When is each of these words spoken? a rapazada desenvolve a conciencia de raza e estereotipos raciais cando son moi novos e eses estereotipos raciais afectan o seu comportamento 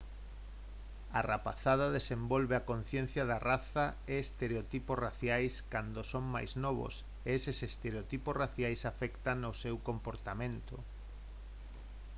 a 1.19 1.21
rapazada 1.31 1.87
desenvolve 1.97 2.53
a 2.57 2.65
conciencia 2.71 3.23
de 3.29 3.37
raza 3.49 3.85
e 4.11 4.15
estereotipos 4.25 5.01
raciais 5.05 5.53
cando 5.73 5.99
son 6.11 6.23
moi 6.33 6.47
novos 6.65 6.93
e 7.27 7.29
eses 7.37 7.57
estereotipos 7.69 8.37
raciais 8.43 8.81
afectan 8.91 9.39
o 9.51 9.53
seu 9.63 9.75
comportamento 9.89 10.75